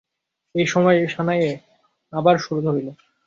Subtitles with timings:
[0.55, 1.51] এই সময়ে সানাইয়ে
[2.13, 2.87] আবার সুর ধরিল।